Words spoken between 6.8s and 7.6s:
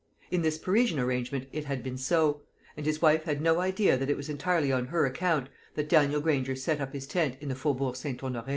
up his tent in the